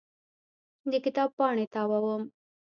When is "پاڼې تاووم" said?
1.37-2.23